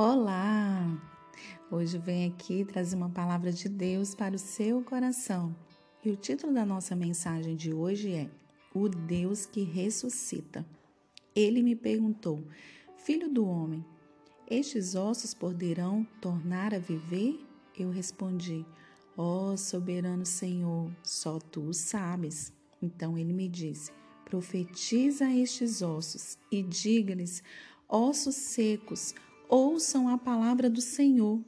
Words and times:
Olá! 0.00 0.96
Hoje 1.68 1.98
venho 1.98 2.32
aqui 2.32 2.64
trazer 2.64 2.94
uma 2.94 3.10
palavra 3.10 3.50
de 3.50 3.68
Deus 3.68 4.14
para 4.14 4.36
o 4.36 4.38
seu 4.38 4.80
coração. 4.80 5.56
E 6.04 6.10
o 6.12 6.14
título 6.16 6.54
da 6.54 6.64
nossa 6.64 6.94
mensagem 6.94 7.56
de 7.56 7.74
hoje 7.74 8.12
é 8.12 8.30
O 8.72 8.88
Deus 8.88 9.44
que 9.44 9.64
ressuscita. 9.64 10.64
Ele 11.34 11.64
me 11.64 11.74
perguntou: 11.74 12.44
Filho 12.96 13.28
do 13.28 13.44
homem, 13.44 13.84
estes 14.48 14.94
ossos 14.94 15.34
poderão 15.34 16.06
tornar 16.20 16.72
a 16.72 16.78
viver? 16.78 17.44
Eu 17.76 17.90
respondi: 17.90 18.64
Ó 19.16 19.50
oh, 19.50 19.56
soberano 19.56 20.24
Senhor, 20.24 20.92
só 21.02 21.40
tu 21.40 21.74
sabes. 21.74 22.52
Então 22.80 23.18
ele 23.18 23.32
me 23.32 23.48
disse: 23.48 23.90
Profetiza 24.24 25.28
estes 25.34 25.82
ossos 25.82 26.38
e 26.52 26.62
diga-lhes: 26.62 27.42
Ossos 27.88 28.36
secos, 28.36 29.12
ouçam 29.48 30.08
a 30.08 30.18
palavra 30.18 30.68
do 30.68 30.80
Senhor. 30.80 31.40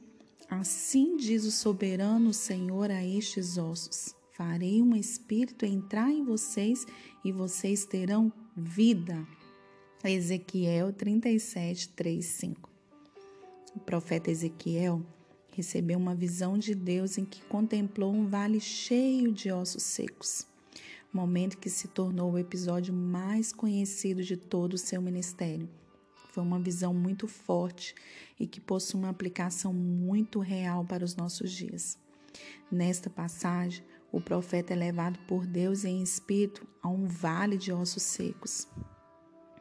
Assim 0.49 1.15
diz 1.15 1.45
o 1.45 1.51
soberano 1.51 2.33
Senhor 2.33 2.89
a 2.89 3.05
estes 3.05 3.57
ossos: 3.57 4.15
Farei 4.33 4.81
um 4.81 4.95
espírito 4.95 5.65
entrar 5.65 6.11
em 6.11 6.25
vocês 6.25 6.85
e 7.23 7.31
vocês 7.31 7.85
terão 7.85 8.33
vida. 8.57 9.25
Ezequiel 10.03 10.91
37, 10.91 11.89
3, 11.89 12.25
5. 12.25 12.69
O 13.75 13.79
profeta 13.79 14.31
Ezequiel 14.31 15.01
recebeu 15.53 15.97
uma 15.99 16.15
visão 16.15 16.57
de 16.57 16.73
Deus 16.73 17.17
em 17.17 17.23
que 17.23 17.43
contemplou 17.43 18.11
um 18.11 18.25
vale 18.25 18.59
cheio 18.59 19.31
de 19.31 19.51
ossos 19.51 19.83
secos, 19.83 20.47
momento 21.13 21.57
que 21.57 21.69
se 21.69 21.87
tornou 21.87 22.31
o 22.31 22.39
episódio 22.39 22.93
mais 22.93 23.53
conhecido 23.53 24.23
de 24.23 24.35
todo 24.35 24.73
o 24.73 24.77
seu 24.77 25.01
ministério. 25.01 25.69
Foi 26.31 26.41
uma 26.41 26.59
visão 26.59 26.93
muito 26.93 27.27
forte 27.27 27.93
e 28.39 28.47
que 28.47 28.61
possui 28.61 29.01
uma 29.01 29.09
aplicação 29.09 29.73
muito 29.73 30.39
real 30.39 30.85
para 30.85 31.03
os 31.03 31.15
nossos 31.15 31.51
dias. 31.51 31.97
Nesta 32.71 33.09
passagem, 33.09 33.83
o 34.11 34.21
profeta 34.21 34.73
é 34.73 34.75
levado 34.75 35.19
por 35.27 35.45
Deus 35.45 35.83
em 35.83 36.01
espírito 36.01 36.65
a 36.81 36.87
um 36.87 37.05
vale 37.05 37.57
de 37.57 37.73
ossos 37.73 38.03
secos. 38.03 38.65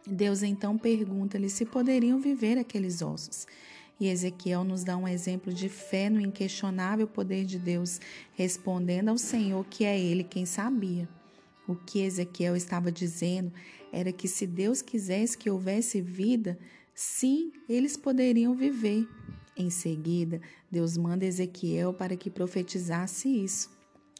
Deus 0.06 0.44
então 0.44 0.78
pergunta-lhe 0.78 1.50
se 1.50 1.66
poderiam 1.66 2.20
viver 2.20 2.56
aqueles 2.56 3.02
ossos. 3.02 3.46
E 3.98 4.06
Ezequiel 4.06 4.62
nos 4.62 4.84
dá 4.84 4.96
um 4.96 5.06
exemplo 5.06 5.52
de 5.52 5.68
fé 5.68 6.08
no 6.08 6.20
inquestionável 6.20 7.06
poder 7.06 7.44
de 7.44 7.58
Deus, 7.58 8.00
respondendo 8.32 9.08
ao 9.08 9.18
Senhor 9.18 9.64
que 9.66 9.84
é 9.84 9.98
Ele 9.98 10.22
quem 10.22 10.46
sabia. 10.46 11.08
O 11.70 11.76
que 11.76 12.00
Ezequiel 12.00 12.56
estava 12.56 12.90
dizendo 12.90 13.52
era 13.92 14.10
que 14.10 14.26
se 14.26 14.44
Deus 14.44 14.82
quisesse 14.82 15.38
que 15.38 15.48
houvesse 15.48 16.00
vida, 16.00 16.58
sim, 16.92 17.52
eles 17.68 17.96
poderiam 17.96 18.56
viver. 18.56 19.06
Em 19.56 19.70
seguida, 19.70 20.40
Deus 20.68 20.96
manda 20.96 21.24
Ezequiel 21.24 21.94
para 21.94 22.16
que 22.16 22.28
profetizasse 22.28 23.28
isso. 23.28 23.70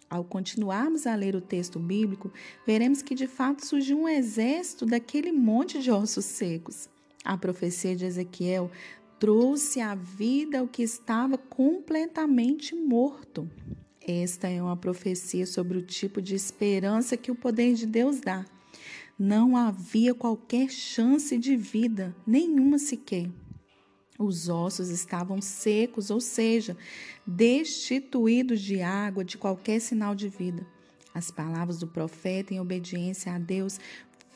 Ao 0.09 0.23
continuarmos 0.23 1.09
a 1.09 1.15
ler 1.17 1.35
o 1.35 1.41
texto 1.41 1.81
bíblico, 1.81 2.33
veremos 2.65 3.03
que 3.03 3.17
de 3.17 3.27
fato 3.27 3.67
surgiu 3.67 3.99
um 3.99 4.09
exército 4.09 4.87
daquele 4.87 5.33
monte 5.33 5.83
de 5.83 5.91
ossos 5.91 6.27
secos. 6.27 6.89
A 7.25 7.37
profecia 7.37 7.97
de 7.97 8.05
Ezequiel 8.05 8.71
trouxe 9.19 9.81
à 9.81 9.97
vida 9.97 10.63
o 10.63 10.69
que 10.69 10.85
estava 10.85 11.37
completamente 11.37 12.77
morto. 12.77 13.51
Esta 14.07 14.49
é 14.49 14.63
uma 14.63 14.77
profecia 14.77 15.47
sobre 15.47 15.79
o 15.79 15.83
tipo 15.83 16.23
de 16.23 16.35
esperança 16.35 17.17
que 17.17 17.31
o 17.31 17.35
poder 17.35 17.75
de 17.75 17.87
Deus 17.87 18.21
dá. 18.21 18.45
Não 19.19 19.57
havia 19.57 20.15
qualquer 20.15 20.71
chance 20.71 21.37
de 21.37 21.55
vida, 21.57 22.15
nenhuma 22.27 22.79
sequer. 22.79 23.29
Os 24.19 24.49
ossos 24.49 24.89
estavam 24.89 25.41
secos, 25.41 26.11
ou 26.11 26.21
seja, 26.21 26.77
destituídos 27.27 28.61
de 28.61 28.81
água, 28.81 29.25
de 29.25 29.37
qualquer 29.37 29.81
sinal 29.81 30.15
de 30.15 30.29
vida. 30.29 30.67
As 31.15 31.31
palavras 31.31 31.79
do 31.79 31.87
profeta, 31.87 32.55
em 32.55 32.61
obediência 32.61 33.33
a 33.33 33.39
Deus, 33.39 33.79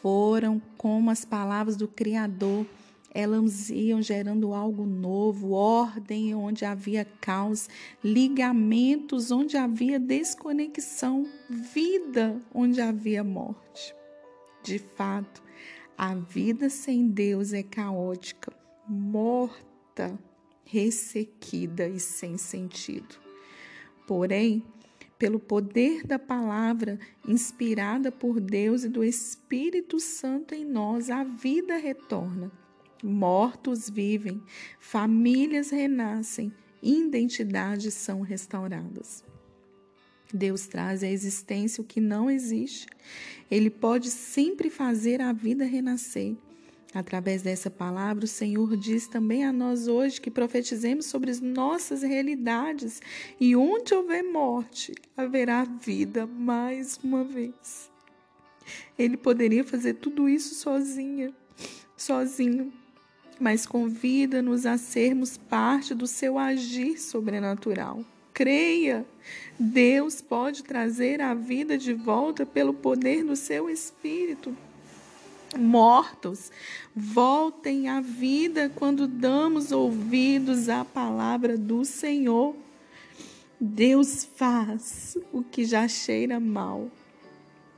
foram 0.03 0.61
como 0.77 1.11
as 1.11 1.25
palavras 1.25 1.77
do 1.77 1.88
Criador 1.88 2.67
elas 3.14 3.70
iam 3.70 4.02
gerando 4.02 4.52
algo 4.52 4.84
novo, 4.84 5.52
ordem 5.52 6.34
onde 6.34 6.64
havia 6.64 7.04
caos, 7.20 7.69
ligamentos 8.02 9.30
onde 9.30 9.56
havia 9.56 10.00
desconexão, 10.00 11.25
vida 11.48 12.42
onde 12.52 12.80
havia 12.80 13.22
morte. 13.22 13.94
De 14.64 14.80
fato, 14.80 15.41
a 15.97 16.12
vida 16.16 16.69
sem 16.69 17.06
Deus 17.06 17.52
é 17.52 17.62
caótica, 17.62 18.52
morta, 18.88 20.19
ressequida 20.64 21.86
e 21.86 22.00
sem 22.00 22.36
sentido. 22.36 23.14
Porém, 24.08 24.64
pelo 25.16 25.38
poder 25.38 26.04
da 26.04 26.19
palavra 26.19 26.98
inspirada 27.28 28.10
por 28.10 28.41
Deus 28.41 28.82
e 28.82 28.88
do 28.88 29.04
Espírito 29.04 30.00
Santo 30.00 30.52
em 30.52 30.64
nós, 30.64 31.10
a 31.10 31.22
vida 31.22 31.76
retorna 31.76 32.63
mortos 33.03 33.91
vivem, 33.91 34.43
famílias 34.78 35.71
renascem, 35.71 36.53
identidades 36.82 37.94
são 37.94 38.21
restauradas. 38.21 39.25
Deus 40.32 40.66
traz 40.66 41.03
à 41.03 41.06
existência 41.06 41.81
o 41.81 41.87
que 41.87 42.00
não 42.00 42.28
existe. 42.28 42.87
Ele 43.50 43.71
pode 43.71 44.10
sempre 44.10 44.69
fazer 44.69 45.21
a 45.21 45.32
vida 45.32 45.65
renascer. 45.65 46.34
Através 46.93 47.43
dessa 47.43 47.71
palavra, 47.71 48.25
o 48.25 48.28
Senhor 48.28 48.77
diz 48.77 49.09
também 49.09 49.44
a 49.44 49.53
nós 49.53 49.88
hoje 49.88 50.21
que 50.21 50.31
profetizemos 50.31 51.06
sobre 51.06 51.31
as 51.31 51.41
nossas 51.41 52.03
realidades 52.03 53.00
e 53.41 53.56
onde 53.56 53.94
houver 53.94 54.22
morte, 54.22 54.93
haverá 55.16 55.65
vida 55.65 56.26
mais 56.26 56.99
uma 57.03 57.25
vez. 57.25 57.91
Ele 58.97 59.16
poderia 59.16 59.65
fazer 59.65 59.94
tudo 59.94 60.28
isso 60.28 60.55
sozinha, 60.55 61.34
sozinho, 61.97 62.72
mas 63.41 63.67
convida-nos 63.67 64.67
a 64.67 64.78
sermos 64.78 65.37
parte 65.37 65.95
do 65.95 66.06
seu 66.06 66.39
agir 66.39 66.99
sobrenatural. 66.99 68.05
Creia, 68.33 69.06
Deus 69.59 70.21
pode 70.21 70.65
trazer 70.65 71.21
a 71.21 71.34
vida 71.34 71.78
de 71.78 71.94
volta 71.94 72.44
pelo 72.44 72.75
poder 72.75 73.25
do 73.25 73.37
seu 73.37 73.71
Espírito. 73.71 74.56
Mortos, 75.56 76.50
voltem 76.94 77.89
à 77.89 78.00
vida 78.00 78.73
quando 78.75 79.06
damos 79.06 79.71
ouvidos 79.71 80.69
à 80.69 80.84
palavra 80.84 81.56
do 81.56 81.84
Senhor. 81.84 82.56
Deus 83.61 84.25
faz 84.25 85.17
o 85.33 85.43
que 85.44 85.65
já 85.65 85.87
cheira 85.87 86.41
mal, 86.41 86.91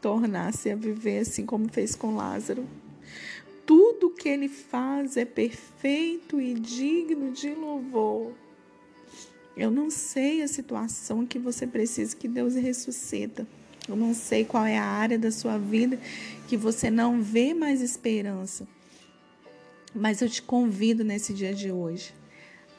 tornar-se 0.00 0.70
a 0.70 0.74
viver 0.74 1.18
assim 1.18 1.44
como 1.44 1.68
fez 1.68 1.94
com 1.94 2.16
Lázaro 2.16 2.66
que 4.26 4.30
ele 4.30 4.48
faz 4.48 5.16
é 5.16 5.24
perfeito 5.24 6.40
e 6.40 6.52
digno 6.52 7.30
de 7.30 7.50
louvor. 7.50 8.32
Eu 9.56 9.70
não 9.70 9.88
sei 9.88 10.42
a 10.42 10.48
situação 10.48 11.24
que 11.24 11.38
você 11.38 11.64
precisa 11.64 12.16
que 12.16 12.26
Deus 12.26 12.56
ressuscita. 12.56 13.46
Eu 13.88 13.94
não 13.94 14.12
sei 14.12 14.44
qual 14.44 14.66
é 14.66 14.76
a 14.76 14.84
área 14.84 15.16
da 15.16 15.30
sua 15.30 15.56
vida 15.58 15.96
que 16.48 16.56
você 16.56 16.90
não 16.90 17.22
vê 17.22 17.54
mais 17.54 17.80
esperança. 17.80 18.66
Mas 19.94 20.20
eu 20.20 20.28
te 20.28 20.42
convido 20.42 21.04
nesse 21.04 21.32
dia 21.32 21.54
de 21.54 21.70
hoje 21.70 22.12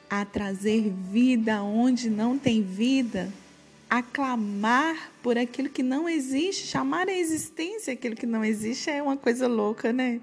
a 0.09 0.25
trazer 0.25 0.91
vida 1.09 1.63
onde 1.63 2.09
não 2.09 2.37
tem 2.37 2.61
vida, 2.61 3.31
a 3.89 4.03
clamar 4.03 5.13
por 5.23 5.37
aquilo 5.37 5.69
que 5.69 5.81
não 5.81 6.09
existe, 6.09 6.67
chamar 6.67 7.07
a 7.07 7.13
existência 7.13 7.93
aquilo 7.93 8.17
que 8.17 8.25
não 8.25 8.43
existe 8.43 8.89
é 8.89 9.01
uma 9.01 9.15
coisa 9.15 9.47
louca, 9.47 9.93
né? 9.93 10.19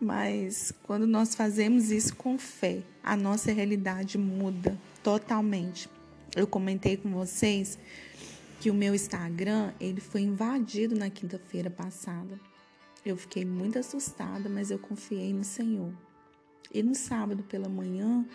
Mas 0.00 0.72
quando 0.84 1.06
nós 1.06 1.34
fazemos 1.34 1.90
isso 1.90 2.14
com 2.14 2.38
fé, 2.38 2.82
a 3.02 3.16
nossa 3.16 3.52
realidade 3.52 4.16
muda 4.16 4.78
totalmente. 5.02 5.88
Eu 6.36 6.46
comentei 6.46 6.96
com 6.96 7.10
vocês 7.10 7.78
que 8.60 8.70
o 8.70 8.74
meu 8.74 8.94
Instagram, 8.94 9.72
ele 9.80 10.00
foi 10.00 10.22
invadido 10.22 10.94
na 10.94 11.10
quinta-feira 11.10 11.70
passada. 11.70 12.38
Eu 13.04 13.16
fiquei 13.16 13.44
muito 13.44 13.78
assustada, 13.78 14.48
mas 14.48 14.70
eu 14.70 14.78
confiei 14.78 15.32
no 15.32 15.44
Senhor. 15.44 15.92
E 16.72 16.82
no 16.82 16.94
sábado 16.94 17.42
pela 17.42 17.68
manhã, 17.68 18.26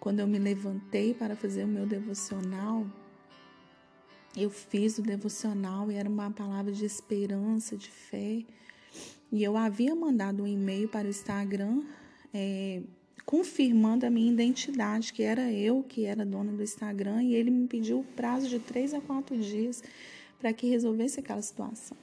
quando 0.00 0.20
eu 0.20 0.26
me 0.26 0.38
levantei 0.38 1.12
para 1.12 1.36
fazer 1.36 1.64
o 1.64 1.68
meu 1.68 1.86
devocional, 1.86 2.86
eu 4.36 4.50
fiz 4.50 4.98
o 4.98 5.02
devocional 5.02 5.90
e 5.90 5.96
era 5.96 6.08
uma 6.08 6.30
palavra 6.30 6.72
de 6.72 6.84
esperança, 6.84 7.76
de 7.76 7.90
fé. 7.90 8.44
E 9.30 9.42
eu 9.42 9.56
havia 9.56 9.94
mandado 9.94 10.42
um 10.42 10.46
e-mail 10.46 10.88
para 10.88 11.06
o 11.06 11.10
Instagram 11.10 11.82
é, 12.32 12.80
confirmando 13.24 14.06
a 14.06 14.10
minha 14.10 14.32
identidade, 14.32 15.12
que 15.12 15.22
era 15.22 15.52
eu 15.52 15.84
que 15.86 16.06
era 16.06 16.24
dona 16.24 16.52
do 16.52 16.62
Instagram, 16.62 17.22
e 17.22 17.34
ele 17.34 17.50
me 17.50 17.66
pediu 17.66 18.00
o 18.00 18.04
prazo 18.04 18.48
de 18.48 18.58
três 18.58 18.94
a 18.94 19.00
quatro 19.00 19.36
dias 19.36 19.82
para 20.40 20.52
que 20.52 20.66
resolvesse 20.68 21.20
aquela 21.20 21.42
situação. 21.42 21.96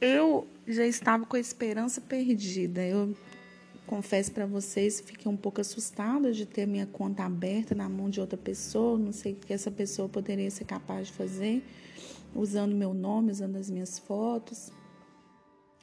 Eu 0.00 0.46
já 0.66 0.86
estava 0.86 1.26
com 1.26 1.36
a 1.36 1.40
esperança 1.40 2.00
perdida. 2.00 2.82
Eu 2.82 3.14
confesso 3.86 4.32
para 4.32 4.46
vocês, 4.46 5.00
fiquei 5.00 5.30
um 5.30 5.36
pouco 5.36 5.60
assustada 5.60 6.32
de 6.32 6.46
ter 6.46 6.66
minha 6.66 6.86
conta 6.86 7.24
aberta 7.24 7.74
na 7.74 7.88
mão 7.88 8.08
de 8.08 8.20
outra 8.20 8.38
pessoa. 8.38 8.98
Não 8.98 9.12
sei 9.12 9.32
o 9.32 9.36
que 9.36 9.52
essa 9.52 9.70
pessoa 9.70 10.08
poderia 10.08 10.50
ser 10.50 10.64
capaz 10.64 11.08
de 11.08 11.12
fazer, 11.12 11.62
usando 12.34 12.74
meu 12.74 12.94
nome, 12.94 13.30
usando 13.30 13.56
as 13.56 13.68
minhas 13.68 13.98
fotos. 13.98 14.72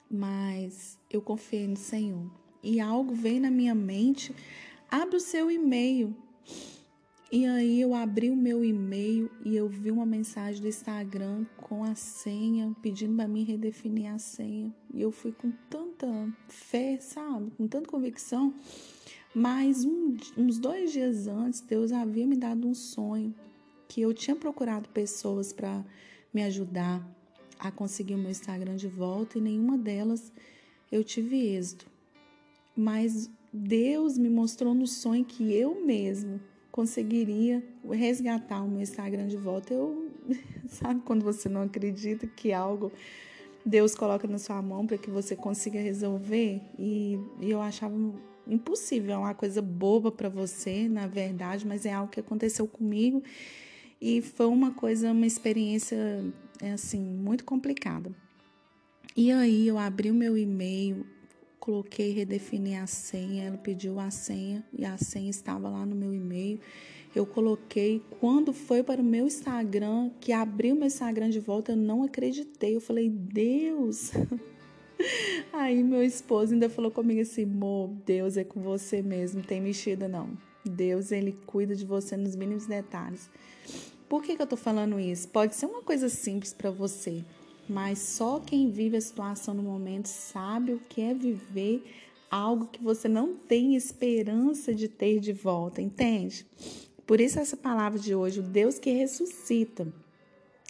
Mas 0.10 0.98
eu 1.10 1.22
confiei 1.22 1.68
no 1.68 1.78
Senhor. 1.78 2.30
E 2.64 2.80
algo 2.80 3.14
veio 3.14 3.42
na 3.42 3.52
minha 3.52 3.76
mente: 3.76 4.34
abre 4.90 5.16
o 5.16 5.20
seu 5.20 5.52
e-mail. 5.52 6.16
E 7.32 7.46
aí 7.46 7.80
eu 7.80 7.94
abri 7.94 8.32
o 8.32 8.36
meu 8.36 8.66
e-mail 8.66 9.30
e 9.46 9.56
eu 9.56 9.70
vi 9.70 9.92
uma 9.92 10.06
mensagem 10.06 10.60
do 10.60 10.68
Instagram 10.68 11.46
com 11.58 11.84
a 11.84 11.94
senha, 11.94 12.76
pedindo 12.82 13.16
para 13.16 13.28
mim 13.28 13.44
redefinir 13.44 14.12
a 14.12 14.18
senha. 14.18 14.74
E 14.92 15.00
eu 15.00 15.12
fui 15.12 15.32
com 15.32 15.52
tanta 15.70 16.08
fé, 16.48 16.98
sabe? 17.00 17.52
Com 17.52 17.68
tanta 17.68 17.88
convicção. 17.88 18.52
Mas 19.34 19.86
um, 19.86 20.18
uns 20.36 20.58
dois 20.58 20.92
dias 20.92 21.28
antes, 21.28 21.62
Deus 21.62 21.92
havia 21.92 22.26
me 22.26 22.36
dado 22.36 22.68
um 22.68 22.74
sonho 22.74 23.32
que 23.88 24.02
eu 24.02 24.12
tinha 24.12 24.36
procurado 24.36 24.90
pessoas 24.90 25.54
para 25.54 25.86
me 26.34 26.42
ajudar 26.44 27.08
a 27.60 27.70
conseguir 27.70 28.16
o 28.16 28.18
meu 28.18 28.32
Instagram 28.32 28.76
de 28.76 28.88
volta 28.88 29.38
e 29.38 29.42
nenhuma 29.42 29.78
delas 29.78 30.32
eu 30.92 31.04
tive 31.04 31.38
êxito. 31.38 31.86
Mas 32.76 33.30
Deus 33.52 34.18
me 34.18 34.30
mostrou 34.30 34.74
no 34.74 34.88
sonho 34.88 35.26
que 35.26 35.54
eu 35.54 35.86
mesmo 35.86 36.40
conseguiria 36.72 37.64
resgatar 37.92 38.64
o 38.64 38.68
meu 38.70 38.82
Instagram 38.82 39.28
de 39.28 39.38
volta. 39.38 39.74
Eu, 39.74 40.10
sabe 40.70 41.02
quando 41.02 41.24
você 41.24 41.50
não 41.50 41.64
acredita 41.64 42.26
que 42.26 42.54
algo 42.54 42.92
Deus 43.66 43.94
coloca 43.94 44.28
na 44.28 44.38
sua 44.38 44.62
mão 44.62 44.88
para 44.88 44.98
que 44.98 45.10
você 45.10 45.36
consiga 45.36 45.80
resolver? 45.82 46.62
E, 46.78 47.20
e 47.42 47.52
eu 47.52 47.62
achava 47.62 47.96
impossível, 48.48 49.14
é 49.14 49.18
uma 49.18 49.34
coisa 49.34 49.62
boba 49.62 50.12
para 50.12 50.30
você, 50.30 50.88
na 50.88 51.06
verdade, 51.06 51.68
mas 51.68 51.86
é 51.86 51.94
algo 51.94 52.12
que 52.12 52.20
aconteceu 52.20 52.66
comigo 52.68 53.22
e 54.02 54.22
foi 54.22 54.48
uma 54.48 54.72
coisa, 54.72 55.12
uma 55.12 55.28
experiência 55.28 56.24
assim 56.62 57.00
muito 57.00 57.46
complicada. 57.46 58.12
E 59.16 59.32
aí 59.32 59.68
eu 59.68 59.78
abri 59.78 60.12
o 60.12 60.14
meu 60.14 60.38
e-mail, 60.38 61.06
coloquei 61.60 62.12
redefini 62.12 62.76
a 62.76 62.88
senha, 62.88 63.46
ela 63.46 63.58
pediu 63.58 64.00
a 64.00 64.10
senha 64.10 64.64
e 64.72 64.86
a 64.86 64.98
senha 64.98 65.30
estava 65.30 65.70
lá 65.70 65.86
no 65.86 65.96
meu 65.96 66.14
e-mail. 66.14 66.60
Eu 67.16 67.26
coloquei, 67.26 68.04
quando 68.20 68.54
foi 68.54 68.84
para 68.84 69.02
o 69.02 69.04
meu 69.04 69.26
Instagram, 69.26 70.12
que 70.22 70.32
abriu 70.32 70.76
meu 70.76 70.86
Instagram 70.86 71.30
de 71.30 71.40
volta, 71.40 71.72
eu 71.72 71.76
não 71.76 72.04
acreditei. 72.04 72.76
Eu 72.76 72.82
falei, 72.82 73.10
Deus. 73.10 74.12
Aí 75.52 75.84
meu 75.84 76.04
esposo 76.04 76.54
ainda 76.54 76.70
falou 76.70 76.92
comigo 76.92 77.22
assim, 77.22 77.44
amor, 77.44 77.90
Deus 78.06 78.38
é 78.38 78.44
com 78.44 78.62
você 78.62 79.02
mesmo, 79.02 79.42
tem 79.42 79.60
mexida 79.60 80.08
não. 80.08 80.38
Deus, 80.64 81.12
ele 81.12 81.38
cuida 81.46 81.76
de 81.76 81.86
você 81.86 82.16
nos 82.16 82.36
mínimos 82.36 82.66
detalhes. 82.66 83.30
Por 84.10 84.24
que, 84.24 84.36
que 84.36 84.42
eu 84.42 84.48
tô 84.48 84.58
falando 84.58 85.00
isso? 85.00 85.28
Pode 85.28 85.56
ser 85.56 85.68
uma 85.68 85.84
coisa 85.84 86.10
simples 86.10 86.52
para 86.52 86.72
você, 86.72 87.24
mas 87.70 88.00
só 88.00 88.40
quem 88.40 88.72
vive 88.72 88.98
a 88.98 89.02
situação 89.02 89.54
no 89.54 89.62
momento 89.62 90.08
sabe 90.08 90.74
o 90.74 90.82
que 90.90 91.00
é 91.00 91.14
viver 91.14 91.84
algo 92.30 92.66
que 92.66 92.82
você 92.82 93.08
não 93.08 93.36
tem 93.36 93.76
esperança 93.76 94.74
de 94.74 94.88
ter 94.88 95.20
de 95.20 95.32
volta, 95.32 95.80
entende? 95.80 96.44
Por 97.06 97.22
isso 97.22 97.40
essa 97.40 97.56
palavra 97.56 98.00
de 98.00 98.16
hoje, 98.16 98.40
o 98.40 98.44
Deus 98.44 98.80
que 98.80 98.90
ressuscita. 98.90 99.88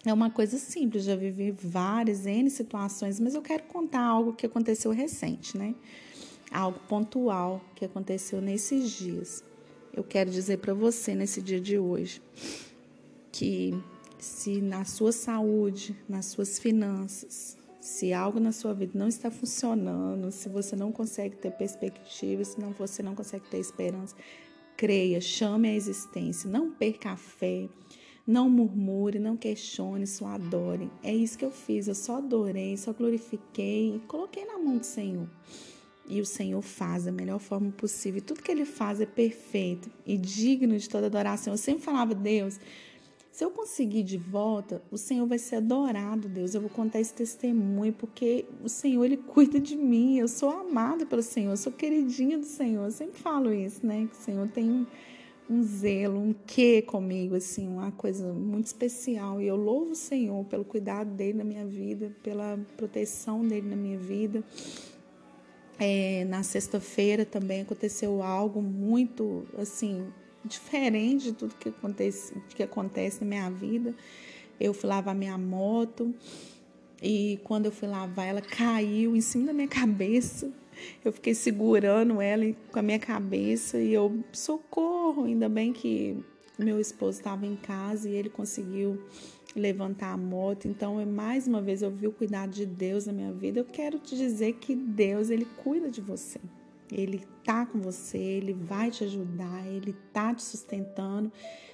É 0.06 0.13
uma 0.13 0.30
coisa 0.30 0.57
simples, 0.57 1.06
já 1.06 1.15
vivi 1.15 1.51
várias 1.51 2.25
N 2.25 2.50
situações, 2.50 3.21
mas 3.21 3.36
eu 3.36 3.41
quero 3.41 3.63
contar 3.63 4.01
algo 4.01 4.33
que 4.33 4.45
aconteceu 4.45 4.91
recente, 4.91 5.57
né? 5.57 5.74
Algo 6.51 6.80
pontual 6.89 7.62
que 7.74 7.86
aconteceu 7.86 8.41
nesses 8.41 8.91
dias. 8.91 9.44
Eu 9.94 10.03
quero 10.03 10.30
dizer 10.30 10.57
para 10.57 10.74
você 10.74 11.15
nesse 11.15 11.41
dia 11.41 11.59
de 11.59 11.77
hoje 11.77 12.21
que 13.39 13.74
se 14.18 14.59
na 14.59 14.83
sua 14.83 15.13
saúde, 15.13 15.95
nas 16.09 16.25
suas 16.25 16.59
finanças, 16.59 17.57
se 17.80 18.12
algo 18.12 18.38
na 18.38 18.51
sua 18.51 18.74
vida 18.74 19.00
não 19.00 19.07
está 19.07 19.31
funcionando, 19.31 20.30
se 20.30 20.50
você 20.50 20.75
não 20.75 20.91
consegue 20.91 21.38
ter 21.38 21.51
perspectiva, 21.51 22.44
se 22.44 22.59
não, 22.59 22.74
você 22.74 23.01
não 23.01 23.15
consegue 23.15 23.47
ter 23.47 23.59
esperança, 23.59 24.13
creia, 24.75 25.21
chame 25.21 25.69
a 25.69 25.74
existência, 25.74 26.50
não 26.50 26.69
perca 26.69 27.12
a 27.12 27.15
fé, 27.15 27.69
não 28.27 28.50
murmure, 28.50 29.19
não 29.19 29.38
questione, 29.38 30.06
só 30.06 30.25
adore. 30.25 30.91
É 31.01 31.15
isso 31.15 31.38
que 31.38 31.45
eu 31.45 31.51
fiz, 31.51 31.88
eu 31.88 31.95
só 31.95 32.18
adorei, 32.18 32.75
só 32.75 32.91
glorifiquei 32.91 33.95
e 33.95 34.00
coloquei 34.00 34.44
na 34.44 34.57
mão 34.57 34.80
do 34.80 34.86
Senhor. 34.86 35.30
E 36.09 36.19
o 36.19 36.25
Senhor 36.25 36.62
faz 36.62 37.06
da 37.06 37.12
melhor 37.12 37.39
forma 37.39 37.71
possível. 37.71 38.21
Tudo 38.21 38.44
que 38.44 38.51
Ele 38.51 38.65
faz 38.65 39.00
é 39.00 39.06
perfeito 39.06 39.89
e 40.06 40.18
digno 40.18 40.77
de 40.77 40.89
toda 40.89 41.06
adoração. 41.06 41.53
Eu 41.53 41.57
sempre 41.57 41.83
falava, 41.83 42.13
Deus, 42.13 42.59
se 43.39 43.45
eu 43.45 43.51
conseguir 43.51 44.03
de 44.03 44.18
volta, 44.18 44.81
o 44.91 44.97
Senhor 44.97 45.25
vai 45.25 45.38
ser 45.38 45.56
adorado, 45.56 46.27
Deus. 46.27 46.53
Eu 46.53 46.59
vou 46.59 46.69
contar 46.69 47.00
esse 47.00 47.13
testemunho, 47.13 47.94
porque 47.94 48.44
o 48.62 48.68
Senhor, 48.68 49.06
Ele 49.06 49.15
cuida 49.15 49.62
de 49.62 49.77
mim. 49.77 50.18
Eu 50.18 50.27
sou 50.27 50.50
amada 50.50 51.06
pelo 51.06 51.21
Senhor, 51.21 51.51
eu 51.51 51.56
sou 51.56 51.71
queridinha 51.71 52.38
do 52.38 52.44
Senhor. 52.44 52.83
Eu 52.83 52.91
sempre 52.91 53.18
falo 53.18 53.53
isso, 53.53 53.88
né? 53.88 54.09
Que 54.12 54.19
o 54.19 54.21
Senhor 54.21 54.45
tem 54.50 54.86
um, 55.50 55.63
zelo, 55.63 56.19
um 56.19 56.36
quê 56.45 56.81
comigo, 56.81 57.33
assim, 57.33 57.65
uma 57.65 57.94
coisa 57.94 58.33
muito 58.33 58.65
especial. 58.65 59.39
E 59.39 59.47
eu 59.47 59.56
louvo 59.56 59.94
o 59.94 59.95
Senhor 59.95 60.44
pelo 60.44 60.65
cuidado 60.65 61.09
dele 61.12 61.38
na 61.38 61.45
minha 61.45 61.65
vida, 61.65 62.13
pela 62.21 62.59
proteção 62.75 63.47
dele 63.47 63.69
na 63.69 63.77
minha 63.77 63.97
vida. 63.97 64.44
É, 65.80 66.25
na 66.25 66.44
sexta-feira 66.44 67.24
também 67.24 67.62
aconteceu 67.62 68.21
algo 68.21 68.62
muito, 68.62 69.47
assim, 69.57 70.12
diferente 70.44 71.25
de 71.25 71.33
tudo 71.33 71.56
que 71.56 71.69
acontece, 71.69 72.33
que 72.56 72.63
acontece 72.63 73.21
na 73.21 73.27
minha 73.27 73.50
vida. 73.50 73.94
Eu 74.59 74.74
fui 74.74 74.89
lavar 74.89 75.15
minha 75.15 75.38
moto 75.38 76.13
e 77.01 77.39
quando 77.44 77.65
eu 77.65 77.71
fui 77.71 77.88
lavar, 77.88 78.27
ela 78.27 78.41
caiu 78.41 79.15
em 79.15 79.21
cima 79.21 79.47
da 79.47 79.53
minha 79.53 79.68
cabeça. 79.69 80.51
Eu 81.03 81.12
fiquei 81.12 81.33
segurando 81.33 82.21
ela 82.21 82.44
com 82.71 82.80
a 82.80 82.81
minha 82.81 83.00
cabeça 83.00 83.77
e 83.77 83.94
eu, 83.94 84.24
socorro! 84.31 85.25
Ainda 85.25 85.50
bem 85.50 85.74
que 85.74 86.18
meu 86.57 86.80
esposo 86.80 87.19
estava 87.19 87.45
em 87.45 87.56
casa 87.56 88.09
e 88.09 88.15
ele 88.15 88.30
conseguiu 88.30 89.01
levantar 89.56 90.13
a 90.13 90.18
moto. 90.18 90.68
Então, 90.68 91.03
mais 91.06 91.47
uma 91.47 91.62
vez, 91.62 91.81
eu 91.81 91.91
vi 91.91 92.07
o 92.07 92.12
cuidado 92.12 92.51
de 92.51 92.65
Deus 92.65 93.06
na 93.06 93.13
minha 93.13 93.31
vida. 93.31 93.59
Eu 93.59 93.65
quero 93.65 94.00
te 94.00 94.15
dizer 94.15 94.53
que 94.53 94.75
Deus, 94.75 95.30
ele 95.30 95.45
cuida 95.63 95.89
de 95.89 96.01
você. 96.01 96.39
Ele 96.91 97.24
tá 97.44 97.65
com 97.65 97.80
você, 97.80 98.18
ele 98.18 98.53
vai 98.53 98.91
te 98.91 99.03
ajudar, 99.03 99.65
ele 99.68 99.93
tá 100.13 100.34
te 100.34 100.43
sustentando. 100.43 101.31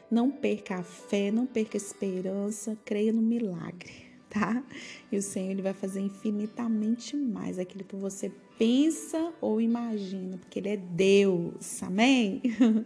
Não 0.09 0.29
perca 0.29 0.77
a 0.77 0.83
fé, 0.83 1.31
não 1.31 1.45
perca 1.45 1.77
a 1.77 1.79
esperança, 1.79 2.77
creia 2.85 3.11
no 3.11 3.21
milagre, 3.21 3.91
tá? 4.29 4.63
E 5.11 5.17
o 5.17 5.21
Senhor 5.21 5.51
ele 5.51 5.61
vai 5.61 5.73
fazer 5.73 6.01
infinitamente 6.01 7.15
mais 7.15 7.57
aquilo 7.57 7.83
que 7.83 7.95
você 7.95 8.31
pensa 8.57 9.33
ou 9.41 9.59
imagina, 9.59 10.37
porque 10.37 10.59
ele 10.59 10.69
é 10.69 10.77
Deus. 10.77 11.81
Amém? 11.83 12.41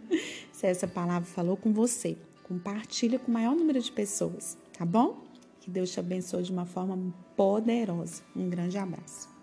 Se 0.52 0.66
essa 0.66 0.88
palavra 0.88 1.28
falou 1.28 1.56
com 1.56 1.72
você, 1.72 2.16
compartilha 2.42 3.18
com 3.18 3.30
o 3.30 3.34
maior 3.34 3.54
número 3.54 3.80
de 3.80 3.92
pessoas, 3.92 4.58
tá 4.76 4.84
bom? 4.84 5.22
Que 5.60 5.70
Deus 5.70 5.90
te 5.90 6.00
abençoe 6.00 6.42
de 6.42 6.52
uma 6.52 6.64
forma 6.64 7.14
poderosa. 7.36 8.22
Um 8.34 8.48
grande 8.48 8.78
abraço. 8.78 9.39